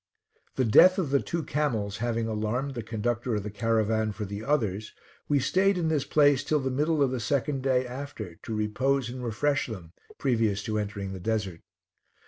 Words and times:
The 0.55 0.65
death 0.65 0.97
of 0.97 1.11
the 1.11 1.19
two 1.21 1.43
camels 1.43 1.97
having 1.97 2.27
alarmed 2.27 2.73
the 2.73 2.81
conductor 2.81 3.35
of 3.35 3.43
the 3.43 3.51
caravan 3.51 4.11
for 4.13 4.25
the 4.25 4.43
others, 4.43 4.93
we 5.29 5.37
stayed 5.37 5.77
in 5.77 5.89
this 5.89 6.05
place 6.05 6.43
till 6.43 6.59
the 6.59 6.71
middle 6.71 7.03
of 7.03 7.11
the 7.11 7.19
second 7.19 7.61
day 7.61 7.85
after 7.85 8.33
to 8.33 8.55
repose 8.55 9.11
and 9.11 9.23
refresh 9.23 9.67
them 9.67 9.93
previous 10.17 10.63
to 10.63 10.79
entering 10.79 11.13
the 11.13 11.19
desert. 11.19 11.61